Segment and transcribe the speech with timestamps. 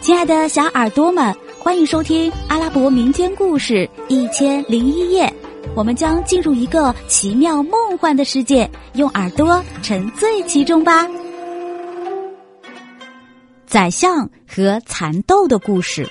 [0.00, 5.26] 亲爱的小耳朵们，欢迎收听阿拉伯民间故事《一千零一夜》。
[5.76, 11.06] 我们将进入一个奇妙梦幻的世界，用耳朵沉醉其中吧。
[13.66, 16.08] 宰相和蚕豆的故事。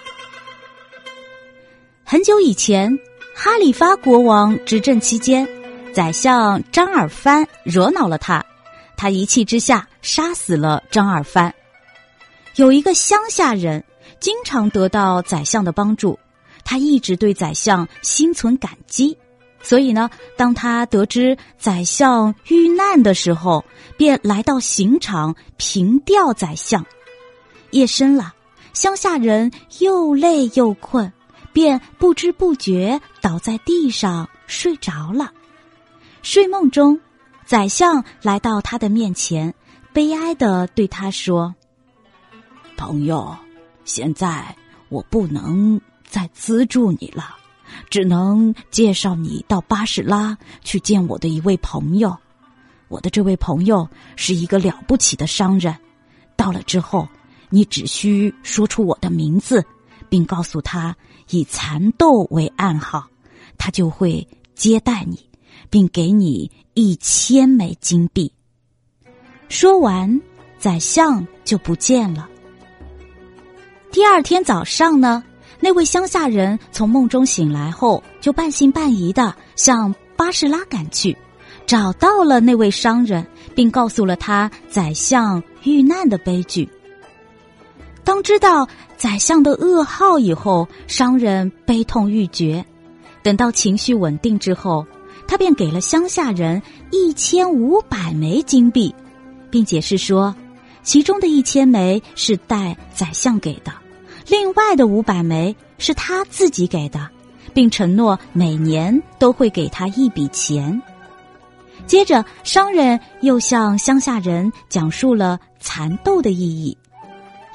[2.06, 2.98] 很久以前，
[3.36, 5.46] 哈里发国王执政期间，
[5.94, 8.46] 宰相张尔藩惹恼了他，
[8.96, 11.54] 他一气之下杀死了张尔藩。
[12.60, 13.86] 有一个乡下人，
[14.20, 16.20] 经常得到宰相的帮助，
[16.66, 19.18] 他一直对宰相心存感激。
[19.62, 23.64] 所以呢，当他得知宰相遇难的时候，
[23.96, 26.86] 便来到刑场凭吊宰相。
[27.72, 28.34] 夜深了，
[28.74, 31.14] 乡下人又累又困，
[31.54, 35.32] 便不知不觉倒在地上睡着了。
[36.24, 37.00] 睡梦中，
[37.46, 39.54] 宰相来到他的面前，
[39.94, 41.56] 悲哀的对他说
[42.80, 43.38] ：“朋友，
[43.84, 44.56] 现在
[44.88, 47.36] 我不能再资助你了。”
[47.90, 52.18] 只能介绍你到巴士拉去见我的一位朋友。
[52.88, 55.76] 我的这位朋友是一个了不起的商人。
[56.36, 57.08] 到了之后，
[57.50, 59.64] 你只需说出我的名字，
[60.08, 60.96] 并告诉他
[61.30, 63.08] 以蚕豆为暗号，
[63.58, 64.26] 他就会
[64.56, 65.30] 接待你，
[65.70, 68.32] 并给你一千枚金币。
[69.48, 70.22] 说完，
[70.58, 72.30] 宰相就不见了。
[73.92, 75.24] 第二天早上呢？
[75.60, 81.18] 那位乡下人从梦中醒来后，就半信半疑的向巴士拉赶去，
[81.66, 86.70] 找到了那位商人，并告诉了他宰相遇难的悲剧。
[88.04, 92.64] 当知道宰相的噩耗以后，商人悲痛欲绝。
[93.24, 94.86] 等到情绪稳定之后，
[95.28, 96.62] 他便给了乡下人
[96.92, 98.94] 一千五百枚金币，
[99.50, 100.34] 并解释说，
[100.84, 103.72] 其中的一千枚是代宰相给的。
[104.28, 107.10] 另外的五百枚是他自己给的，
[107.54, 110.82] 并承诺每年都会给他一笔钱。
[111.88, 116.78] 接着，商人又向乡下人讲述了蚕豆的意义。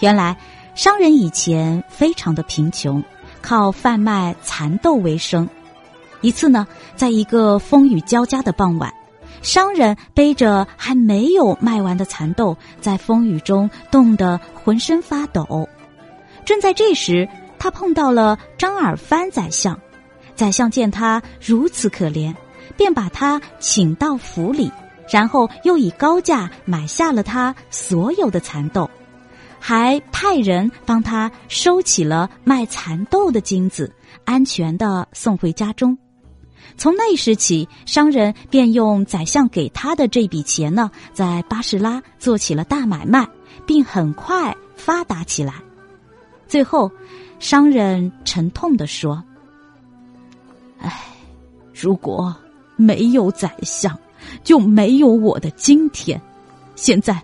[0.01, 0.37] 原来，
[0.75, 3.03] 商人以前非常的贫穷，
[3.41, 5.49] 靠贩卖蚕豆为生。
[6.21, 8.93] 一次呢，在一个风雨交加的傍晚，
[9.45, 15.69] 商人背着还没有卖完的蚕豆，在风雨中冻得浑身发抖。
[16.47, 17.29] 正在这时，
[17.59, 19.79] 他碰到了张尔藩宰相。
[20.35, 22.35] 宰相见他如此可怜，
[22.75, 24.73] 便把他请到府里，
[25.09, 28.91] 然后又以高价买下了他所有的蚕豆，
[29.61, 33.95] 还派人帮他收起了卖蚕豆的金子，
[34.25, 35.97] 安全的送回家中。
[36.77, 43.29] 从那时起，商人便用宰相给他的这笔钱呢，在巴士拉做起了大买卖，
[43.67, 45.55] 并很快发达起来。
[46.49, 46.91] 最后，
[47.39, 49.23] 商人沉痛的说
[50.81, 51.05] ：“唉，
[51.73, 52.35] 如果
[52.77, 53.97] 没有宰相，
[54.43, 56.21] 就没有我的今天。
[56.75, 57.23] 现在，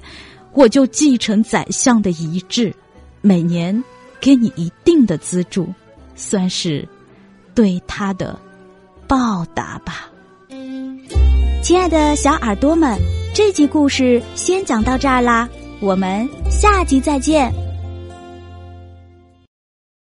[0.53, 2.75] 我就继承宰相的遗志，
[3.21, 3.83] 每年
[4.21, 5.69] 给你一定的资助，
[6.15, 6.89] 算是
[7.55, 8.39] 对他的
[9.11, 10.09] 报答吧。”
[11.63, 12.97] 亲爱的小耳朵们，
[13.35, 15.49] 这集故事先讲到这儿啦，
[15.81, 17.53] 我们下集再见。